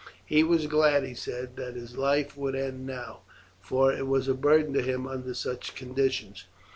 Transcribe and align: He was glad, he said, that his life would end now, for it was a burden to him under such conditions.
He 0.25 0.41
was 0.41 0.65
glad, 0.65 1.03
he 1.03 1.13
said, 1.13 1.57
that 1.57 1.75
his 1.75 1.95
life 1.95 2.35
would 2.35 2.55
end 2.55 2.87
now, 2.87 3.19
for 3.59 3.93
it 3.93 4.07
was 4.07 4.27
a 4.27 4.33
burden 4.33 4.73
to 4.73 4.81
him 4.81 5.05
under 5.05 5.35
such 5.35 5.75
conditions. 5.75 6.45